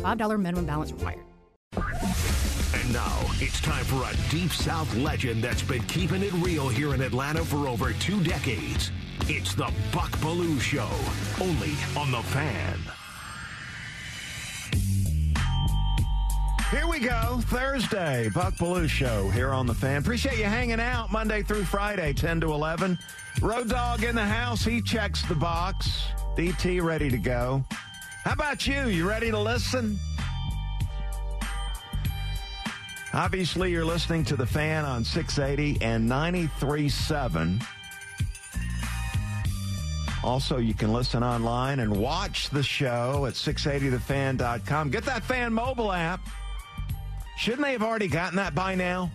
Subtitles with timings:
[0.00, 1.20] $5 minimum balance required.
[1.72, 6.94] And now it's time for a Deep South legend that's been keeping it real here
[6.94, 8.90] in Atlanta for over two decades.
[9.28, 10.88] It's the Buck Belue Show,
[11.40, 12.78] only on The Fan.
[16.70, 19.98] Here we go, Thursday, Buck Belue Show here on The Fan.
[19.98, 22.98] Appreciate you hanging out Monday through Friday, 10 to 11.
[23.40, 26.06] Road Dog in the house, he checks the box.
[26.36, 27.64] DT ready to go.
[28.24, 28.88] How about you?
[28.88, 29.98] You ready to listen?
[33.12, 37.62] Obviously, you're listening to the fan on 680 and 93.7.
[40.22, 44.90] Also, you can listen online and watch the show at 680thefan.com.
[44.90, 46.20] Get that fan mobile app.
[47.38, 49.10] Shouldn't they have already gotten that by now?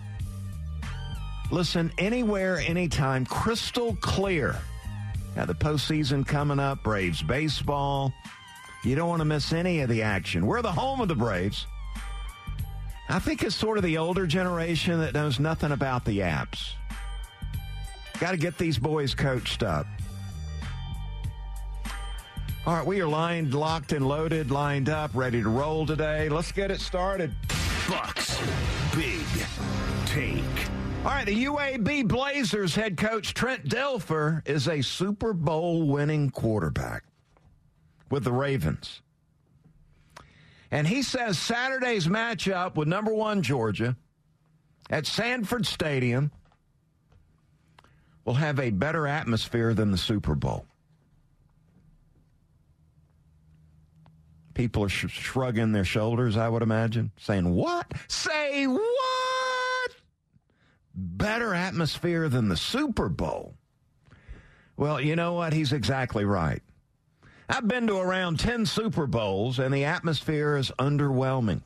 [1.51, 4.55] Listen anywhere, anytime, crystal clear.
[5.35, 8.11] Now, the postseason coming up, Braves baseball.
[8.85, 10.45] You don't want to miss any of the action.
[10.45, 11.65] We're the home of the Braves.
[13.09, 16.69] I think it's sort of the older generation that knows nothing about the apps.
[18.19, 19.87] Got to get these boys coached up.
[22.67, 26.29] All right, we are lined, locked, and loaded, lined up, ready to roll today.
[26.29, 27.33] Let's get it started.
[27.89, 28.39] Bucks
[28.95, 29.25] Big
[30.05, 30.43] Take.
[31.03, 37.03] All right, the UAB Blazers head coach Trent Dilfer is a Super Bowl winning quarterback
[38.09, 39.01] with the Ravens.
[40.71, 43.95] And he says Saturday's matchup with number one Georgia
[44.89, 46.31] at Sanford Stadium
[48.25, 50.65] will have a better atmosphere than the Super Bowl.
[54.53, 57.91] People are sh- shrugging their shoulders, I would imagine, saying, What?
[58.07, 59.91] Say what?
[60.95, 63.53] Better atmosphere than the Super Bowl.
[64.77, 65.53] Well, you know what?
[65.53, 66.61] He's exactly right.
[67.47, 71.61] I've been to around 10 Super Bowls, and the atmosphere is underwhelming.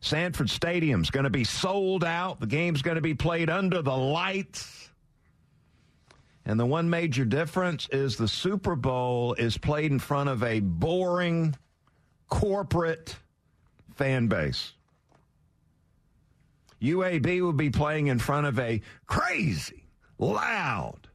[0.00, 2.40] Sanford Stadium's going to be sold out.
[2.40, 4.90] The game's going to be played under the lights.
[6.46, 10.60] And the one major difference is the Super Bowl is played in front of a
[10.60, 11.54] boring
[12.28, 13.16] corporate
[13.96, 14.72] fan base.
[16.80, 19.84] UAB will be playing in front of a crazy,
[20.18, 21.07] loud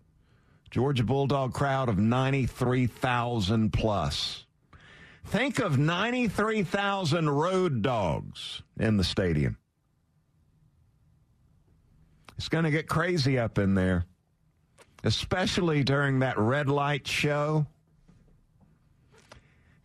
[0.73, 4.47] Georgia Bulldog crowd of 93,000 plus.
[5.23, 9.59] Think of 93,000 road dogs in the stadium.
[12.39, 14.05] It's going to get crazy up in there,
[15.03, 17.67] especially during that red light show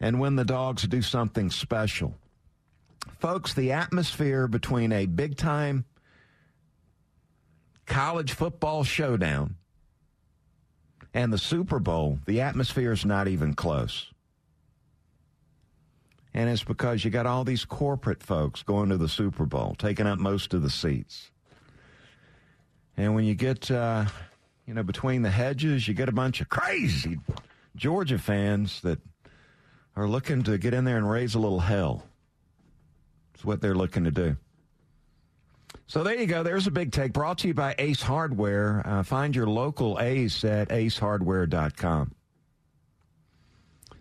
[0.00, 2.15] and when the dogs do something special.
[3.19, 5.84] Folks, the atmosphere between a big time
[7.84, 9.57] college football showdown
[11.14, 14.12] and the Super Bowl, the atmosphere is not even close.
[16.34, 20.06] And it's because you got all these corporate folks going to the Super Bowl, taking
[20.06, 21.30] up most of the seats.
[22.96, 24.06] And when you get, uh,
[24.66, 27.19] you know, between the hedges, you get a bunch of crazy
[27.75, 28.98] Georgia fans that
[29.96, 32.04] are looking to get in there and raise a little hell.
[33.34, 34.36] It's what they're looking to do.
[35.88, 36.43] So there you go.
[36.43, 38.82] There's a big take brought to you by Ace Hardware.
[38.87, 42.15] Uh, find your local Ace at acehardware.com.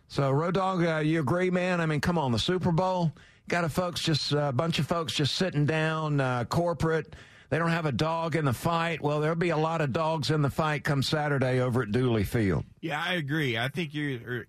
[0.10, 1.80] So, Road Dog, uh, you agree, man?
[1.80, 3.14] I mean, come on, the Super Bowl
[3.48, 7.16] got a folks just uh, a bunch of folks just sitting down, uh, corporate.
[7.50, 9.02] They don't have a dog in the fight.
[9.02, 12.26] Well, there'll be a lot of dogs in the fight come Saturday over at Dooley
[12.26, 12.66] Field.
[12.82, 13.58] Yeah, I agree.
[13.58, 14.46] I think you're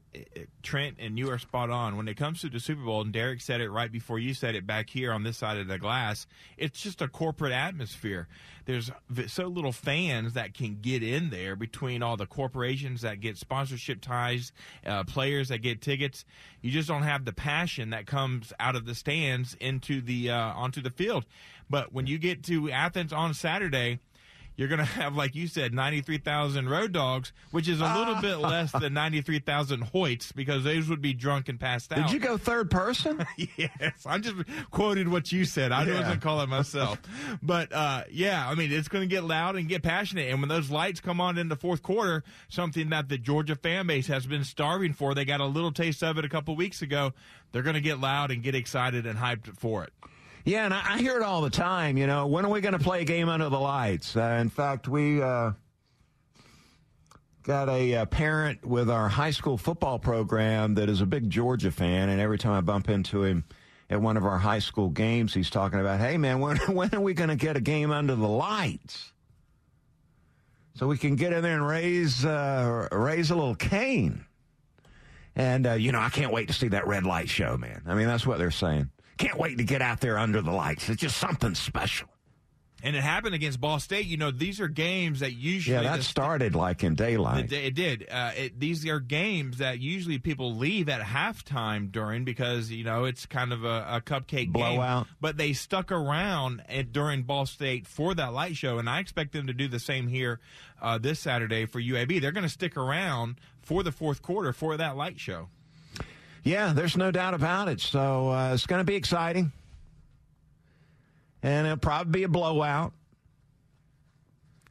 [0.62, 3.03] Trent, and you are spot on when it comes to the Super Bowl.
[3.03, 5.69] And Derek said it right before you said it back here on this side of
[5.69, 6.26] the glass.
[6.56, 8.26] It's just a corporate atmosphere.
[8.64, 8.90] There's
[9.28, 14.00] so little fans that can get in there between all the corporations that get sponsorship
[14.02, 14.52] ties,
[14.84, 16.25] uh, players that get tickets.
[16.61, 20.52] You just don't have the passion that comes out of the stands into the uh,
[20.52, 21.25] onto the field.
[21.70, 23.99] But when you get to Athens on Saturday,
[24.56, 28.38] you're going to have, like you said, 93,000 road dogs, which is a little bit
[28.38, 31.99] less than 93,000 Hoyts because those would be drunk and passed out.
[32.09, 33.25] Did you go third person?
[33.56, 34.35] yes, I just
[34.73, 35.70] quoted what you said.
[35.70, 36.00] I Yeah.
[36.00, 36.99] wasn't calling myself,
[37.41, 40.29] but uh, yeah, I mean it's going to get loud and get passionate.
[40.29, 43.87] And when those lights come on in the fourth quarter, something that the Georgia fan
[43.87, 46.82] base has been starving for, they got a little taste of it a couple weeks
[46.82, 47.12] ago.
[47.53, 49.93] They're going to get loud and get excited and hyped for it.
[50.44, 51.96] Yeah, and I, I hear it all the time.
[51.96, 54.17] You know, when are we going to play a game under the lights?
[54.17, 55.52] Uh, in fact, we uh,
[57.43, 61.70] got a, uh parent with our high school football program that is a big Georgia
[61.70, 63.44] fan, and every time I bump into him
[63.90, 67.00] at one of our high school games, he's talking about, "Hey, man, when when are
[67.00, 69.12] we going to get a game under the lights?"
[70.75, 74.25] So we can get in there and raise uh, raise a little cane.
[75.35, 77.82] And uh, you know, I can't wait to see that red light show, man.
[77.87, 78.90] I mean, that's what they're saying.
[79.19, 80.88] Can't wait to get out there under the lights.
[80.88, 82.09] It's just something special.
[82.81, 84.06] And it happened against Ball State.
[84.06, 87.49] You know, these are games that usually Yeah, that started like in daylight.
[87.49, 88.06] day- It did.
[88.09, 93.05] Uh, it, these are games that usually people leave at halftime during because you know
[93.05, 95.06] it's kind of a, a cupcake Blowout.
[95.06, 95.15] game.
[95.21, 99.32] But they stuck around at, during Ball State for that light show, and I expect
[99.32, 100.38] them to do the same here
[100.81, 102.21] uh, this Saturday for UAB.
[102.21, 105.49] They're going to stick around for the fourth quarter for that light show.
[106.44, 107.81] Yeah, there's no doubt about it.
[107.81, 109.52] So uh, it's going to be exciting.
[111.43, 112.93] And it'll probably be a blowout.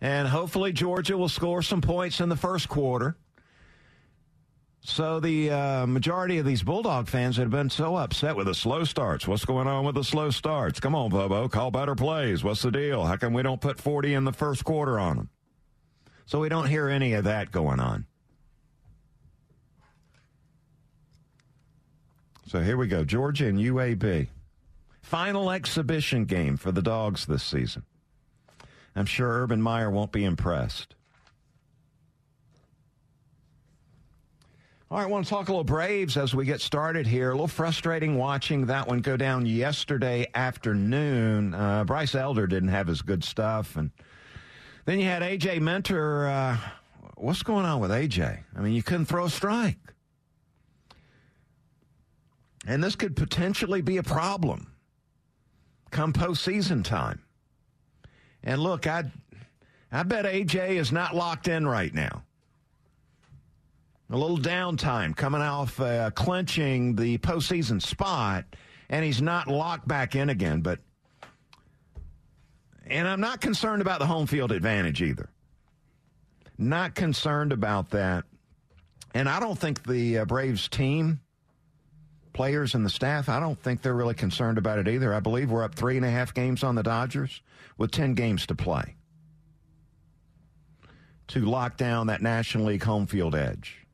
[0.02, 3.16] And hopefully Georgia will score some points in the first quarter.
[4.82, 8.84] So the uh, majority of these Bulldog fans have been so upset with the slow
[8.84, 9.28] starts.
[9.28, 10.80] What's going on with the slow starts?
[10.80, 12.44] Come on, Bobo, call better plays.
[12.44, 13.04] What's the deal?
[13.04, 15.30] How come we don't put 40 in the first quarter on them?
[16.26, 18.06] So we don't hear any of that going on.
[22.48, 24.28] So here we go Georgia and UAB.
[25.02, 27.84] Final exhibition game for the Dogs this season.
[28.96, 30.96] I'm sure Urban Meyer won't be impressed.
[34.90, 37.32] All right, I want to talk a little Braves as we get started here.
[37.32, 41.54] A little frustrating watching that one go down yesterday afternoon.
[41.54, 43.76] Uh, Bryce Elder didn't have his good stuff.
[43.76, 43.92] And
[44.86, 45.60] then you had A.J.
[45.60, 46.28] Minter.
[46.28, 46.58] Uh,
[47.16, 48.40] what's going on with A.J.?
[48.56, 49.76] I mean, you couldn't throw a strike.
[52.68, 54.74] And this could potentially be a problem
[55.90, 57.24] come postseason time.
[58.44, 59.06] And look, I,
[59.90, 62.24] I bet AJ is not locked in right now.
[64.10, 68.46] A little downtime coming off uh, clinching the postseason spot,
[68.90, 70.62] and he's not locked back in again.
[70.62, 70.80] But,
[72.86, 75.30] and I'm not concerned about the home field advantage either.
[76.58, 78.26] Not concerned about that.
[79.14, 81.22] And I don't think the uh, Braves team
[82.38, 85.12] players and the staff, I don't think they're really concerned about it either.
[85.12, 87.42] I believe we're up three and a half games on the Dodgers
[87.80, 88.96] with 10 games to play
[91.30, 93.86] to lock down that National League home field edge.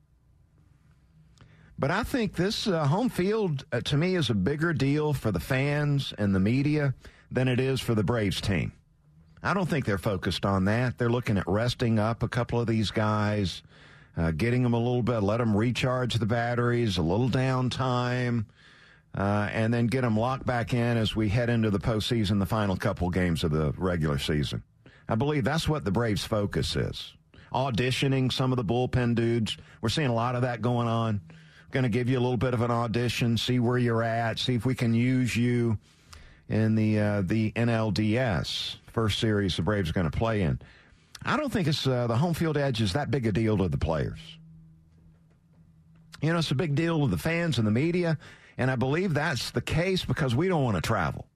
[1.79, 5.31] But I think this uh, home field, uh, to me, is a bigger deal for
[5.31, 6.93] the fans and the media
[7.31, 8.73] than it is for the Braves team.
[9.41, 10.97] I don't think they're focused on that.
[10.97, 13.63] They're looking at resting up a couple of these guys,
[14.17, 18.45] uh, getting them a little bit, let them recharge the batteries, a little downtime,
[19.15, 22.45] uh, and then get them locked back in as we head into the postseason, the
[22.45, 24.63] final couple games of the regular season.
[25.07, 27.13] I believe that's what the Braves' focus is.
[27.53, 29.57] Auditioning some of the bullpen dudes.
[29.81, 31.21] We're seeing a lot of that going on.
[31.71, 34.55] Going to give you a little bit of an audition, see where you're at, see
[34.55, 35.77] if we can use you
[36.49, 40.59] in the uh, the NLDS first series the Braves are going to play in.
[41.25, 43.67] I don't think it's uh, the home field edge is that big a deal to
[43.67, 44.19] the players.
[46.21, 48.17] You know, it's a big deal to the fans and the media,
[48.57, 51.27] and I believe that's the case because we don't want to travel.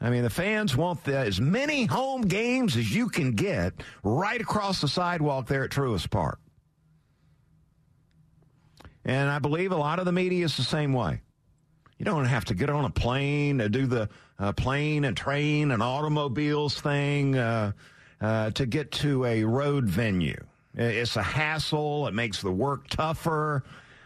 [0.00, 4.40] I mean, the fans want the, as many home games as you can get right
[4.40, 6.38] across the sidewalk there at Truist Park.
[9.04, 11.20] And I believe a lot of the media is the same way.
[11.98, 15.70] You don't have to get on a plane to do the uh, plane and train
[15.70, 17.72] and automobiles thing uh,
[18.20, 20.42] uh, to get to a road venue.
[20.74, 22.08] It's a hassle.
[22.08, 23.62] It makes the work tougher.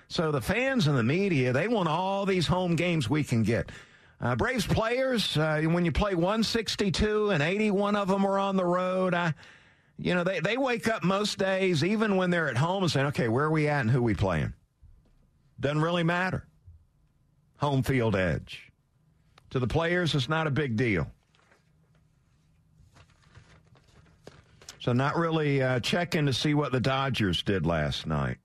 [0.09, 3.71] So the fans and the media, they want all these home games we can get.
[4.21, 8.65] Uh, Braves players, uh, when you play 162 and 81 of them are on the
[8.65, 9.35] road, I,
[9.97, 13.07] you know, they, they wake up most days, even when they're at home, and saying,
[13.07, 14.55] okay, where are we at and who we playing?
[15.61, 16.47] Doesn't really matter.
[17.59, 18.68] Home field edge.
[19.51, 21.11] To the players, it's not a big deal.
[24.81, 28.39] So, not really uh, checking to see what the Dodgers did last night.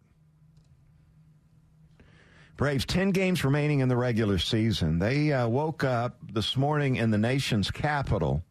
[2.55, 5.00] Braves, 10 games remaining in the regular season.
[5.00, 8.43] They uh, woke up this morning in the nation's capital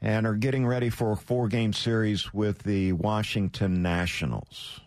[0.00, 4.80] and are getting ready for a four game series with the Washington Nationals.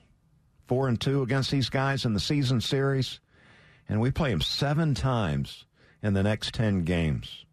[0.67, 3.19] Four and two against these guys in the season series,
[3.87, 5.65] and we play them seven times
[6.05, 7.45] in the next 10 games.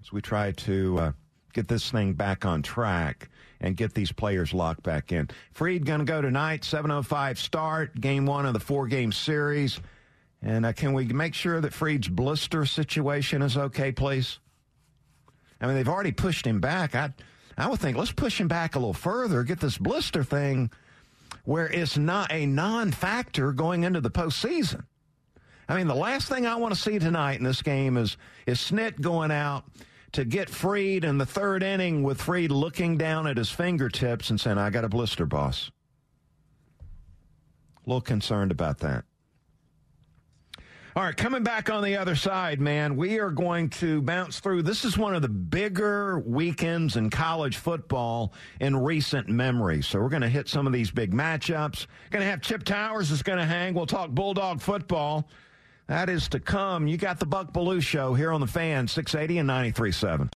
[0.00, 1.12] As we try to uh,
[1.52, 3.28] get this thing back on track
[3.60, 5.28] and get these players locked back in.
[5.52, 9.80] Fried going to go tonight, 7.05 start, game one of the four game series.
[10.40, 14.38] And uh, can we make sure that Fried's blister situation is okay, please?
[15.60, 16.94] I mean, they've already pushed him back.
[16.94, 17.12] I,
[17.58, 20.70] I would think let's push him back a little further, get this blister thing
[21.44, 24.84] where it's not a non-factor going into the postseason.
[25.72, 28.58] I mean, the last thing I want to see tonight in this game is is
[28.58, 29.64] Snit going out
[30.12, 34.38] to get Fried in the third inning with Fried looking down at his fingertips and
[34.38, 35.70] saying, "I got a blister, boss."
[37.38, 39.04] A little concerned about that.
[40.94, 44.64] All right, coming back on the other side, man, we are going to bounce through.
[44.64, 49.80] This is one of the bigger weekends in college football in recent memory.
[49.80, 51.86] So we're going to hit some of these big matchups.
[52.10, 53.72] Going to have Chip Towers is going to hang.
[53.72, 55.30] We'll talk Bulldog football.
[55.86, 56.86] That is to come.
[56.86, 60.30] You got the Buck Belue show here on the fan, 680 and 93.7.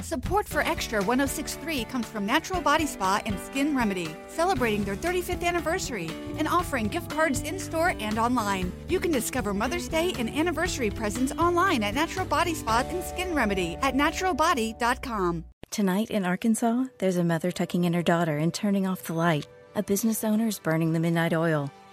[0.00, 5.42] Support for Extra 1063 comes from Natural Body Spa and Skin Remedy, celebrating their 35th
[5.42, 8.70] anniversary and offering gift cards in store and online.
[8.88, 13.34] You can discover Mother's Day and anniversary presents online at Natural Body Spa and Skin
[13.34, 15.44] Remedy at naturalbody.com.
[15.70, 19.46] Tonight in Arkansas, there's a mother tucking in her daughter and turning off the light.
[19.74, 21.70] A business owner is burning the midnight oil.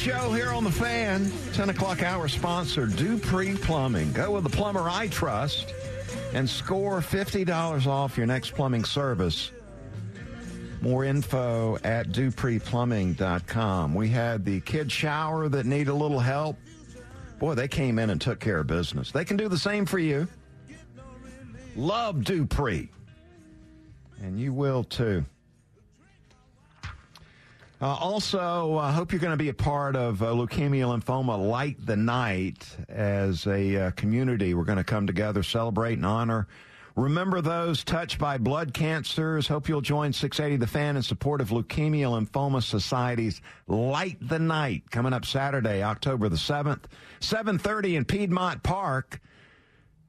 [0.00, 1.30] Show here on the fan.
[1.52, 4.10] 10 o'clock hour sponsor, Dupree Plumbing.
[4.12, 5.74] Go with the plumber I trust
[6.32, 9.52] and score $50 off your next plumbing service.
[10.80, 13.94] More info at dupreeplumbing.com.
[13.94, 16.56] We had the kid shower that need a little help.
[17.38, 19.10] Boy, they came in and took care of business.
[19.10, 20.26] They can do the same for you.
[21.76, 22.88] Love Dupree.
[24.22, 25.26] And you will too.
[27.82, 31.48] Uh, also, I uh, hope you're going to be a part of uh, Leukemia Lymphoma
[31.48, 34.52] Light the Night as a uh, community.
[34.52, 36.46] We're going to come together, celebrate, and honor.
[36.94, 39.48] Remember those touched by blood cancers.
[39.48, 44.90] Hope you'll join 680 The Fan in support of Leukemia Lymphoma Society's Light the Night
[44.90, 46.84] coming up Saturday, October the 7th,
[47.20, 49.20] 7:30 in Piedmont Park.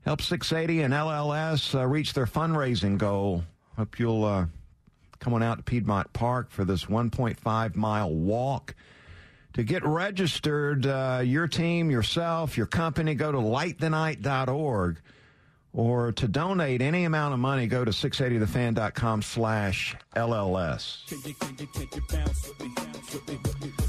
[0.03, 3.45] Help 680 and LLS uh, reach their fundraising goal.
[3.77, 4.49] Hope you'll
[5.21, 8.75] uh, coming out to Piedmont Park for this 1.5 mile walk.
[9.53, 15.01] To get registered, uh, your team, yourself, your company, go to lightthenight.org.
[15.73, 21.13] Or to donate any amount of money, go to 680thefan.com slash LLS.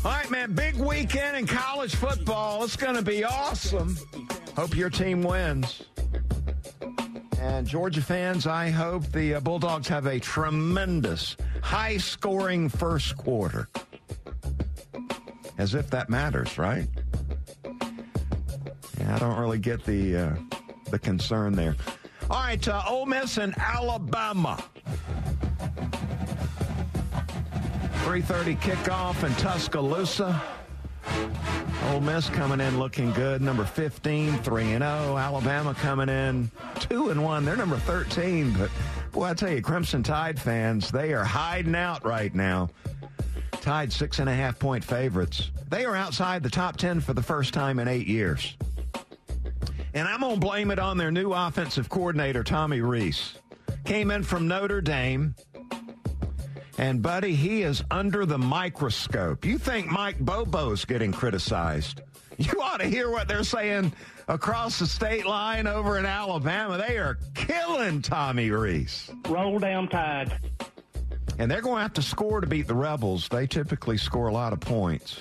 [0.05, 2.63] All right, man, big weekend in college football.
[2.63, 3.97] It's going to be awesome.
[4.55, 5.83] Hope your team wins.
[7.43, 13.69] And Georgia fans, I hope the uh, Bulldogs have a tremendous, high scoring first quarter.
[15.59, 16.87] As if that matters, right?
[19.09, 20.37] I don't really get the uh,
[20.93, 21.75] the concern there.
[22.31, 24.63] All right, uh, Ole Miss and Alabama.
[28.05, 30.41] 3:30 kickoff in Tuscaloosa.
[31.91, 35.17] Ole Miss coming in looking good, number 15, 3 and 0.
[35.17, 37.45] Alabama coming in 2 and 1.
[37.45, 38.71] They're number 13, but
[39.13, 42.71] boy, I tell you, Crimson Tide fans, they are hiding out right now.
[43.61, 45.53] Tide six and a half point favorites.
[45.69, 48.57] They are outside the top 10 for the first time in eight years.
[49.95, 53.35] And I'm going to blame it on their new offensive coordinator, Tommy Rees.
[53.85, 55.35] Came in from Notre Dame
[56.83, 59.45] and, buddy, he is under the microscope.
[59.45, 62.01] You think Mike Bobo's getting criticized.
[62.39, 63.93] You ought to hear what they're saying
[64.27, 66.79] across the state line over in Alabama.
[66.79, 69.13] They are killing Tommy Rees.
[69.29, 70.33] Roll down tide.
[71.39, 73.29] And they're going to have to score to beat the Rebels.
[73.29, 75.21] They typically score a lot of points.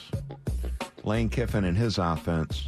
[1.03, 2.65] Lane Kiffin and his offense.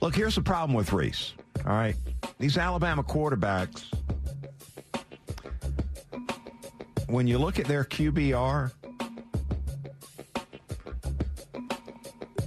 [0.00, 1.34] Look, here's the problem with Rees.
[1.64, 1.94] All right.
[2.38, 3.84] These Alabama quarterbacks
[7.12, 8.72] when you look at their QBR,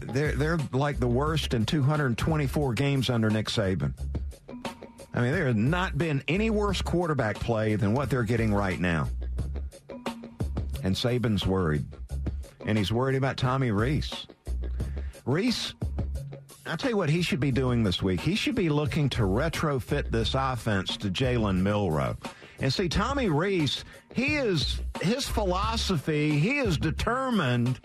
[0.01, 3.93] they're they're like the worst in 224 games under Nick Saban.
[5.13, 8.79] I mean, there has not been any worse quarterback play than what they're getting right
[8.79, 9.07] now.
[10.83, 11.85] And Saban's worried.
[12.65, 14.27] And he's worried about Tommy Rees.
[15.25, 15.73] Rees,
[16.65, 18.19] I'll tell you what he should be doing this week.
[18.19, 22.17] He should be looking to retrofit this offense to Jalen Milroe.
[22.65, 27.79] And see, Tommy Rees, he is his philosophy, he is determined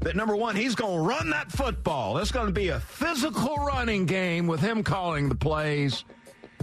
[0.00, 2.16] that number one, he's going to run that football.
[2.16, 6.06] It's going to be a physical running game with him calling the plays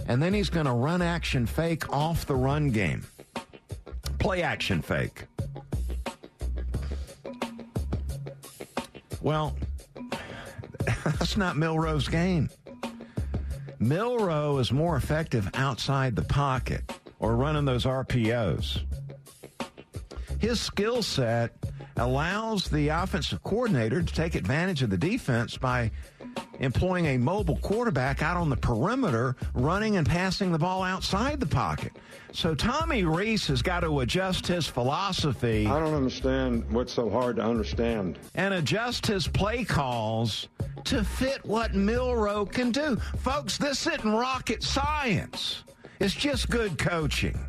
[0.08, 3.06] and then he's going to run action fake off the run game.
[4.18, 5.26] Play action fake.
[9.22, 9.56] Well,
[11.06, 12.50] that's not Milroe's game.
[13.78, 16.82] Milroe is more effective outside the pocket
[17.24, 18.82] or running those RPOs.
[20.40, 21.54] His skill set
[21.96, 25.90] allows the offensive coordinator to take advantage of the defense by
[26.60, 31.46] employing a mobile quarterback out on the perimeter, running and passing the ball outside the
[31.46, 31.94] pocket.
[32.34, 35.66] So Tommy Rees has got to adjust his philosophy.
[35.66, 38.20] I don't understand what's so hard to understand.
[38.36, 40.50] And adjust his play calls
[40.84, 42.98] to fit what Milroe can do.
[43.20, 45.64] Folks, this isn't rocket science.
[46.00, 47.40] It's just good coaching.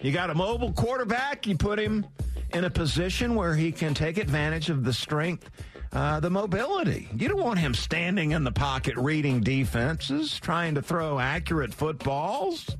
[0.00, 2.06] You got a mobile quarterback, you put him
[2.54, 5.50] in a position where he can take advantage of the strength
[5.92, 7.08] uh, the mobility.
[7.16, 12.76] You don't want him standing in the pocket reading defenses, trying to throw accurate footballs.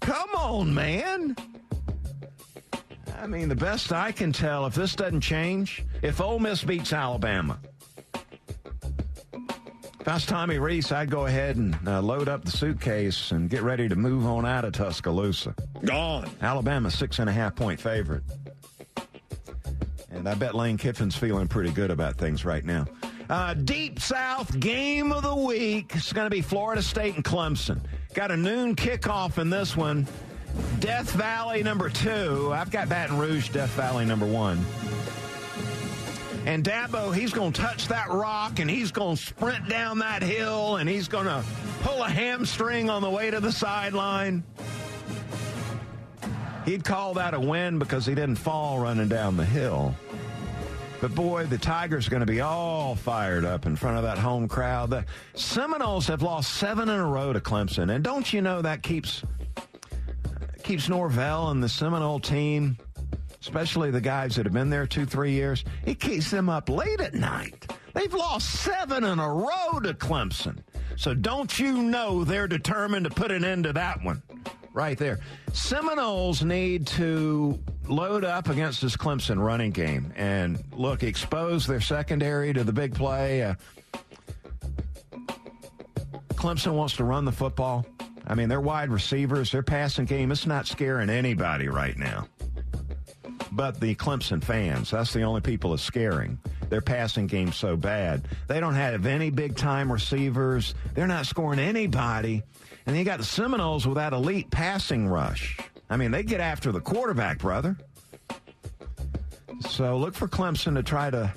[0.00, 1.36] Come on, man.
[3.18, 6.92] I mean, the best I can tell, if this doesn't change, if Ole Miss beats
[6.92, 7.58] Alabama,
[10.04, 13.48] if I was Tommy Rees, I'd go ahead and uh, load up the suitcase and
[13.48, 15.54] get ready to move on out of Tuscaloosa.
[15.82, 16.28] Gone.
[16.42, 18.22] Alabama, six and a half point favorite.
[20.10, 22.84] And I bet Lane Kiffin's feeling pretty good about things right now.
[23.30, 25.92] Uh, Deep South game of the week.
[25.94, 27.80] It's going to be Florida State and Clemson.
[28.12, 30.06] Got a noon kickoff in this one.
[30.80, 32.50] Death Valley number two.
[32.52, 34.62] I've got Baton Rouge, Death Valley number one.
[36.46, 40.22] And Dabo, he's going to touch that rock and he's going to sprint down that
[40.22, 41.42] hill and he's going to
[41.80, 44.44] pull a hamstring on the way to the sideline.
[46.66, 49.94] He'd call that a win because he didn't fall running down the hill.
[51.00, 54.16] But boy, the Tigers are going to be all fired up in front of that
[54.16, 54.90] home crowd.
[54.90, 55.04] The
[55.34, 59.22] Seminoles have lost seven in a row to Clemson, and don't you know that keeps
[60.62, 62.78] keeps Norvell and the Seminole team,
[63.44, 66.98] especially the guys that have been there two, three years, it keeps them up late
[66.98, 67.70] at night.
[67.92, 70.60] They've lost seven in a row to Clemson.
[70.96, 74.22] So don't you know they're determined to put an end to that one
[74.72, 75.20] right there.
[75.52, 82.54] Seminoles need to load up against this Clemson running game and look, expose their secondary
[82.54, 83.42] to the big play.
[83.42, 83.54] Uh,
[86.30, 87.84] Clemson wants to run the football.
[88.26, 92.26] I mean, their wide receivers, their passing game, it's not scaring anybody right now.
[93.54, 96.38] But the Clemson fans, that's the only people it's scaring.
[96.70, 98.26] Their passing game's so bad.
[98.48, 100.74] They don't have any big time receivers.
[100.94, 102.42] They're not scoring anybody.
[102.84, 105.56] And you got the Seminoles with that elite passing rush.
[105.88, 107.76] I mean, they get after the quarterback, brother.
[109.68, 111.32] So look for Clemson to try to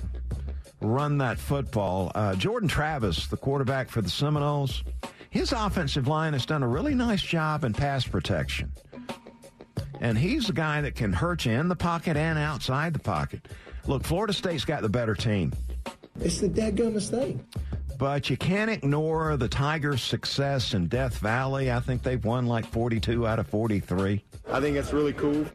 [0.82, 2.12] run that football.
[2.16, 4.84] Uh, Jordan Travis, the quarterback for the Seminoles,
[5.30, 8.72] his offensive line has done a really nice job in pass protection.
[10.00, 13.48] And he's the guy that can hurt you in the pocket and outside the pocket.
[13.86, 15.54] Look, Florida State's got the better team.
[16.20, 17.46] It's the dadgummest thing.
[17.98, 21.72] But you can't ignore the Tigers' success in Death Valley.
[21.72, 24.24] I think they've won like 42 out of 43.
[24.52, 25.46] I think that's really cool.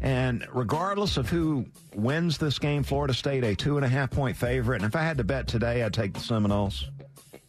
[0.00, 4.36] And regardless of who wins this game, Florida State a two and a half point
[4.36, 4.76] favorite.
[4.76, 6.90] And if I had to bet today, I'd take the Seminoles.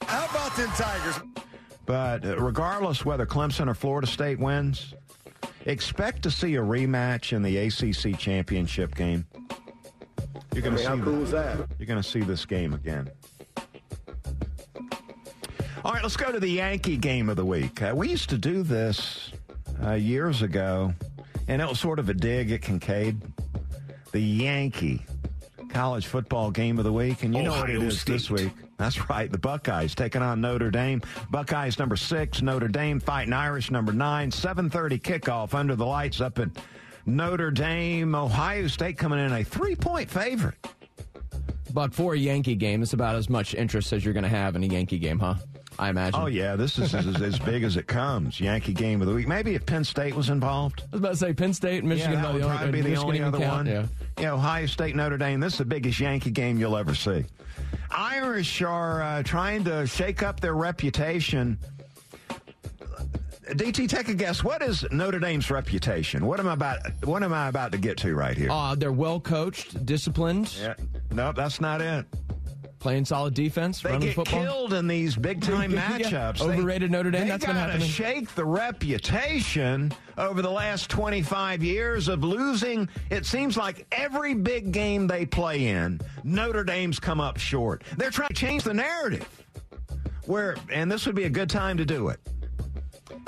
[0.02, 1.20] How about them Tigers?
[1.88, 4.94] But uh, regardless whether Clemson or Florida State wins,
[5.66, 9.26] expect to see a rematch in the ACC championship game.
[10.54, 11.58] You're going to I see how cool the- is that?
[11.80, 13.10] You're going to see this game again.
[15.86, 17.82] All right, let's go to the Yankee game of the week.
[17.82, 19.32] Uh, we used to do this
[19.86, 20.94] uh, years ago,
[21.48, 23.22] and it was sort of a dig at Kincaid.
[24.12, 25.06] The Yankee
[25.70, 28.30] college football game of the week, and you know what it is Ohio is this
[28.30, 28.52] week.
[28.78, 31.02] That's right, the Buckeyes taking on Notre Dame.
[31.32, 34.32] Buckeyes number six, Notre Dame fighting Irish number nine.
[34.32, 36.50] Seven thirty kickoff under the lights up at
[37.06, 38.14] Notre Dame.
[38.14, 40.56] Ohio State coming in a three point favorite.
[41.74, 44.56] But for a Yankee game, it's about as much interest as you're going to have
[44.56, 45.36] in a Yankee game, huh?
[45.80, 46.20] I imagine.
[46.20, 48.40] Oh yeah, this is as, as big as it comes.
[48.40, 49.28] Yankee game of the week.
[49.28, 50.82] Maybe if Penn State was involved.
[50.82, 52.14] I was about to say Penn State, Michigan.
[52.14, 53.66] Yeah, that would probably be the Michigan only other count, one.
[53.68, 53.86] Yeah.
[54.18, 55.40] You know, Ohio State Notre Dame.
[55.40, 57.26] This is the biggest Yankee game you'll ever see.
[57.92, 61.58] Irish are uh, trying to shake up their reputation.
[63.50, 64.44] DT, take a guess.
[64.44, 66.26] What is Notre Dame's reputation?
[66.26, 66.80] What am I about?
[67.06, 68.52] What am I about to get to right here?
[68.52, 70.54] Uh, they're well coached, disciplined.
[70.60, 70.74] Yeah.
[71.12, 72.06] Nope, that's not it.
[72.80, 74.44] Playing solid defense, They running get football.
[74.44, 75.98] killed in these big time Yeah.
[75.98, 76.42] matchups.
[76.42, 77.88] Overrated Notre Dame, They that's been happening.
[77.88, 82.88] Shake the reputation over the last 25 years of losing.
[83.10, 87.84] It seems like every big game they play in, Notre Dame's come up short.
[87.98, 89.28] They're trying to change the narrative.
[90.26, 92.20] Where and this would be a good time to do it.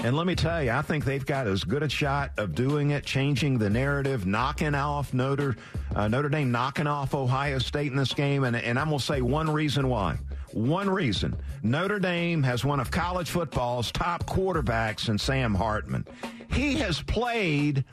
[0.01, 2.91] And let me tell you, I think they've got as good a shot of doing
[2.91, 5.57] it, changing the narrative, knocking off Notre
[5.93, 8.45] uh, Notre Dame, knocking off Ohio State in this game.
[8.45, 10.17] And, and I'm going to say one reason why.
[10.53, 11.35] One reason.
[11.63, 16.05] Notre Dame has one of college football's top quarterbacks in Sam Hartman.
[16.53, 17.83] He has played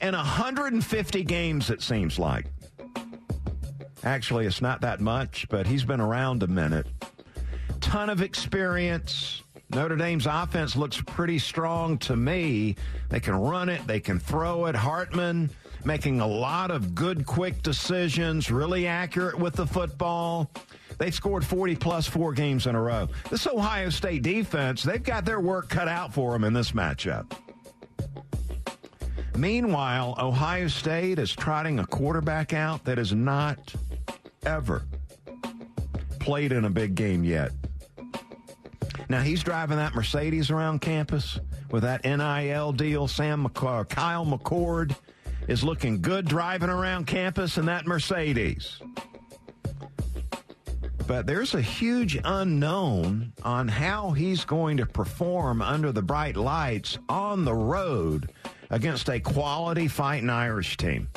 [0.00, 2.46] in 150 games, it seems like.
[4.02, 6.86] Actually, it's not that much, but he's been around a minute.
[7.80, 9.42] Ton of experience.
[9.72, 12.74] Notre Dame's offense looks pretty strong to me.
[13.08, 14.74] They can run it, they can throw it.
[14.74, 15.50] Hartman
[15.84, 20.50] making a lot of good, quick decisions, really accurate with the football.
[20.98, 23.08] They've scored 40 plus four games in a row.
[23.30, 27.32] This Ohio State defense, they've got their work cut out for them in this matchup.
[29.36, 33.74] Meanwhile, Ohio State is trotting a quarterback out that has not
[34.44, 34.82] ever
[36.18, 37.52] played in a big game yet.
[39.08, 41.38] Now he's driving that Mercedes around campus
[41.70, 43.08] with that NIL deal.
[43.08, 44.94] Sam McC- uh, Kyle McCord
[45.48, 48.80] is looking good driving around campus in that Mercedes.
[51.06, 56.98] But there's a huge unknown on how he's going to perform under the bright lights
[57.08, 58.30] on the road
[58.70, 61.08] against a quality fighting Irish team.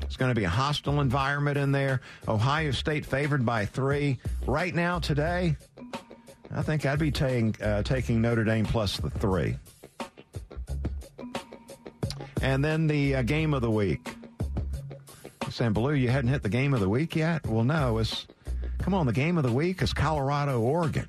[0.00, 2.00] It's going to be a hostile environment in there.
[2.26, 4.18] Ohio State favored by three.
[4.46, 5.56] Right now, today,
[6.54, 9.56] I think I'd be taking uh, taking Notre Dame plus the three.
[12.42, 14.14] And then the uh, game of the week.
[15.50, 17.46] You're Blue, you hadn't hit the game of the week yet?
[17.46, 17.98] Well, no.
[17.98, 18.26] It's
[18.78, 19.06] come on.
[19.06, 21.08] The game of the week is Colorado, Oregon.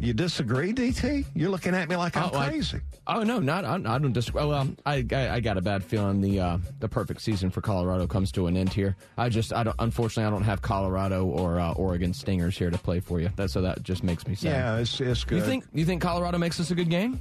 [0.00, 1.26] You disagree, DT?
[1.34, 2.80] You're looking at me like I'm Oh, crazy.
[3.10, 4.44] Oh no, not I, I don't disagree.
[4.44, 8.06] Well, I, I I got a bad feeling the uh, the perfect season for Colorado
[8.06, 8.96] comes to an end here.
[9.16, 12.76] I just I don't unfortunately I don't have Colorado or uh, Oregon Stingers here to
[12.78, 13.30] play for you.
[13.36, 14.50] That so that just makes me sad.
[14.50, 15.38] yeah, it's it's good.
[15.38, 17.18] You think you think Colorado makes this a good game?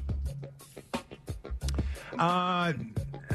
[2.20, 2.74] Uh,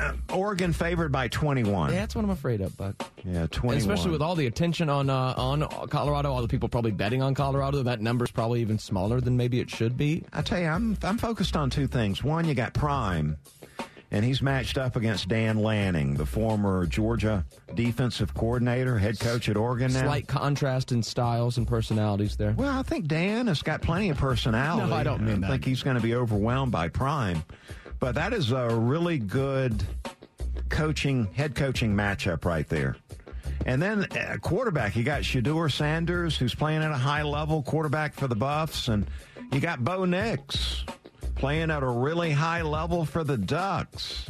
[0.01, 1.92] uh, Oregon favored by 21.
[1.92, 3.77] Yeah, that's what I'm afraid of, but Yeah, 21.
[3.79, 7.35] especially with all the attention on uh, on Colorado, all the people probably betting on
[7.35, 10.25] Colorado, that number's probably even smaller than maybe it should be.
[10.33, 12.25] I tell you, I'm I'm focused on two things.
[12.25, 13.37] One, you got Prime,
[14.11, 19.59] and he's matched up against Dan Lanning, the former Georgia defensive coordinator, head coach at
[19.59, 20.03] Oregon now.
[20.05, 22.53] Slight contrast in styles and personalities there.
[22.57, 24.88] Well, I think Dan has got plenty of personality.
[24.88, 25.51] No, I don't mean I that.
[25.51, 27.45] think he's going to be overwhelmed by Prime,
[28.03, 29.81] but that is a really good
[30.71, 32.97] coaching head coaching matchup right there.
[33.65, 38.15] And then uh, quarterback, you got Shedeur Sanders, who's playing at a high level, quarterback
[38.15, 39.07] for the Buffs, and
[39.53, 40.85] you got Bo Nix
[41.37, 44.29] playing at a really high level for the Ducks.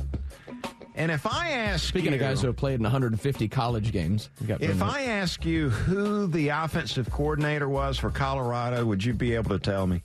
[0.95, 4.29] And if I ask Speaking you, of guys who have played in 150 college games,
[4.47, 9.35] got if I ask you who the offensive coordinator was for Colorado, would you be
[9.35, 10.03] able to tell me?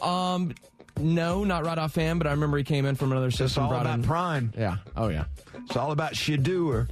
[0.00, 0.54] Um,
[1.00, 3.46] no, not right offhand, but I remember he came in from another system.
[3.46, 4.52] It's all brought about in, Prime.
[4.56, 4.76] Yeah.
[4.96, 5.24] Oh yeah.
[5.66, 6.88] It's all about Shedeur,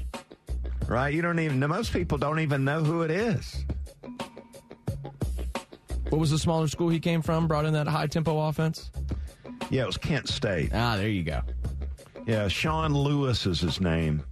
[0.88, 1.12] right?
[1.12, 1.60] You don't even.
[1.60, 3.64] Most people don't even know who it is.
[6.08, 7.48] What was the smaller school he came from?
[7.48, 8.90] Brought in that high tempo offense.
[9.70, 10.70] Yeah, it was Kent State.
[10.74, 11.40] Ah, there you go.
[12.26, 14.22] Yeah, Sean Lewis is his name.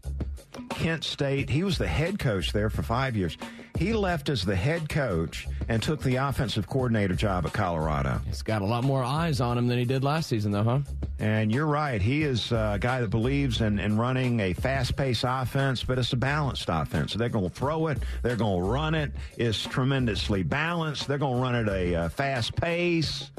[0.68, 1.48] Kent State.
[1.48, 3.38] He was the head coach there for five years.
[3.80, 8.20] He left as the head coach and took the offensive coordinator job at Colorado.
[8.26, 10.80] He's got a lot more eyes on him than he did last season, though, huh?
[11.18, 12.02] And you're right.
[12.02, 16.12] He is a guy that believes in, in running a fast paced offense, but it's
[16.12, 17.14] a balanced offense.
[17.14, 19.12] They're going to throw it, they're going to run it.
[19.38, 21.08] It's tremendously balanced.
[21.08, 23.30] They're going to run at a uh, fast pace.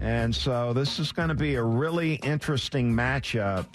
[0.00, 3.66] And so this is going to be a really interesting matchup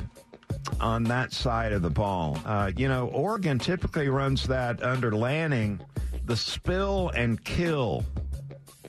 [0.79, 2.37] on that side of the ball.
[2.45, 5.79] Uh, you know, Oregon typically runs that under Lanning,
[6.25, 8.03] the spill and kill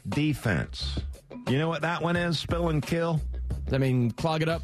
[0.09, 1.01] defense.
[1.49, 2.39] You know what that one is?
[2.39, 3.21] Spill and kill?
[3.73, 4.63] I mean, clog it up.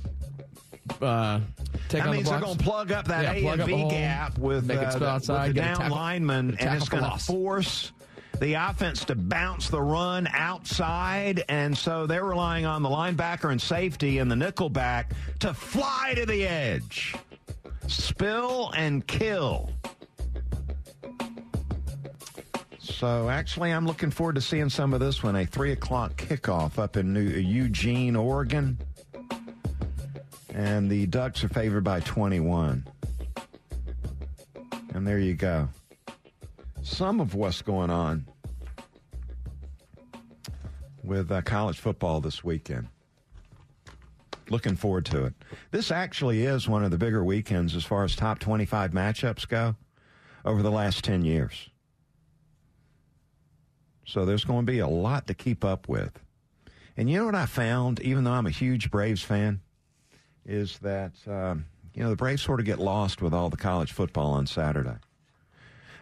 [1.01, 1.41] Uh,
[1.89, 3.91] take That means the they're going to plug up that Yeah, A and B hole,
[3.91, 7.93] gap with, uh, the, outside, with the down lineman, and it's going to force
[8.43, 13.63] the offense to bounce the run outside, and so they're relying on the linebacker and
[13.63, 17.15] safety and the nickelback to fly to the edge,
[17.87, 19.71] spill and kill.
[22.81, 25.37] So actually, I'm looking forward to seeing some of this one.
[25.37, 28.77] A three o'clock kickoff up in New, Eugene, Oregon,
[30.53, 32.85] and the Ducks are favored by 21.
[34.95, 35.69] And there you go.
[36.83, 38.27] Some of what's going on
[41.03, 42.89] with uh, college football this weekend.
[44.49, 45.35] Looking forward to it.
[45.71, 49.77] This actually is one of the bigger weekends as far as top 25 matchups go
[50.45, 51.71] over the last 10 years.
[54.05, 56.19] So there's going to be a lot to keep up with.
[56.97, 59.61] And you know what I found, even though I'm a huge Braves fan,
[60.45, 63.93] is that, um, you know, the Braves sort of get lost with all the college
[63.93, 64.97] football on Saturday.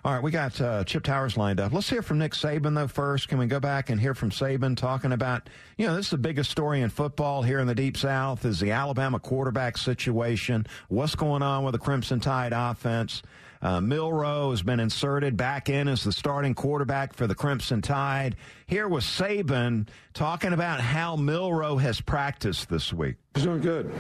[0.03, 1.75] All right, we got uh, Chip Towers lined up.
[1.75, 3.29] Let's hear from Nick Saban, though, first.
[3.29, 6.17] Can we go back and hear from Saban talking about, you know, this is the
[6.17, 10.67] biggest story in football here in the Deep South is the Alabama quarterback situation.
[10.89, 13.23] What's going on with the Crimson Tide offense?
[13.63, 18.37] Uh, Milroe has been inserted back in as the starting quarterback for the Crimson Tide.
[18.67, 23.17] Here was Saban talking about how Milroe has practiced this week.
[23.35, 23.93] He's doing good.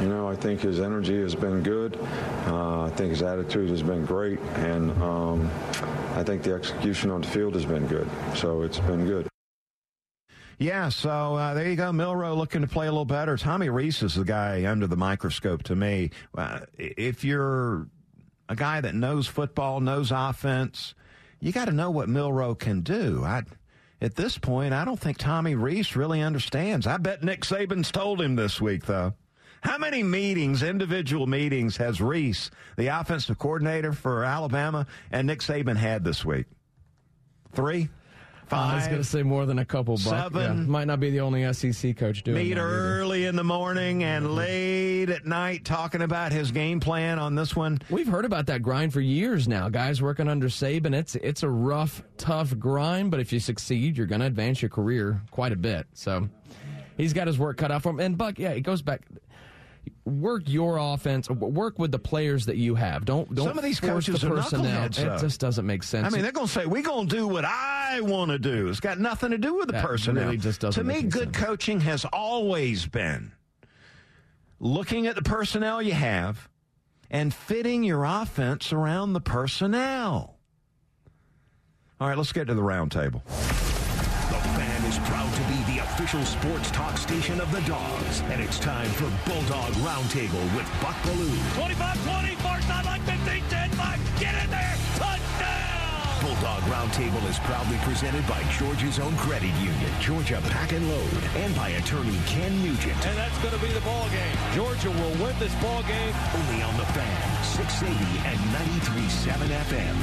[0.00, 1.98] You know, I think his energy has been good.
[2.46, 4.38] Uh, I think his attitude has been great.
[4.54, 5.50] And um,
[6.14, 8.08] I think the execution on the field has been good.
[8.36, 9.28] So it's been good.
[10.60, 11.92] Yeah, so uh, there you go.
[11.92, 13.36] Milroe looking to play a little better.
[13.36, 16.10] Tommy Rees is the guy under the microscope to me.
[16.36, 17.86] Uh, if you're
[18.48, 20.94] a guy that knows football, knows offense.
[21.40, 23.22] You got to know what Milroe can do.
[23.24, 23.44] I,
[24.00, 26.86] at this point, I don't think Tommy Rees really understands.
[26.86, 29.14] I bet Nick Saban's told him this week, though.
[29.60, 35.76] How many meetings, individual meetings, has Rees, the offensive coordinator for Alabama, and Nick Saban
[35.76, 36.46] had this week?
[37.52, 37.88] Three?
[38.48, 39.96] Five, I was going to say more than a couple.
[39.96, 40.04] Buck.
[40.32, 40.58] Seven.
[40.58, 40.64] Yeah.
[40.66, 44.34] Might not be the only SEC coach doing Meet early in the morning and Mm-hmm.
[44.34, 47.78] late at night talking about his game plan on this one.
[47.90, 49.68] We've heard about that grind for years now.
[49.68, 54.06] Guys working under Saban, it's it's a rough, tough grind, but if you succeed, you're
[54.06, 55.86] going to advance your career quite a bit.
[55.94, 56.28] So
[56.96, 58.00] he's got his work cut out for him.
[58.00, 59.02] And Buck, yeah, it goes back.
[60.04, 61.28] Work your offense.
[61.30, 63.04] Work with the players that you have.
[63.04, 64.98] Don't don't Some of these coaches the are knuckleheads.
[64.98, 66.06] It just doesn't make sense.
[66.06, 68.68] I mean, they're going to say, we're going to do what I want to do.
[68.68, 70.24] It's got nothing to do with the That personnel.
[70.24, 71.36] really just doesn't to me, good sense.
[71.36, 73.32] coaching has always been
[74.60, 76.48] looking at the personnel you have
[77.10, 80.36] and fitting your offense around the personnel.
[82.00, 83.24] All right, let's get to the roundtable.
[83.24, 88.20] The fan is proud to be the official sports talk station of the Dogs.
[88.28, 91.34] And it's time for Bulldog Roundtable with Buck Belue.
[91.56, 93.17] 25-20, far sideline, 15, 10,
[96.28, 101.56] Bulldog Roundtable is proudly presented by Georgia's own credit union, Georgia Pack and Load, and
[101.56, 103.06] by attorney Ken Nugent.
[103.06, 104.36] And that's going to be the ball game.
[104.52, 106.14] Georgia will win this ball game.
[106.34, 108.38] Only on the fan, 680 and
[108.76, 109.96] 93.7 FM.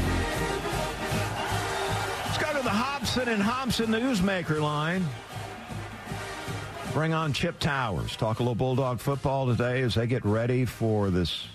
[2.26, 5.06] Let's go to the Hobson and Hobson Newsmaker line.
[6.92, 8.16] Bring on Chip Towers.
[8.16, 11.46] Talk a little Bulldog football today as they get ready for this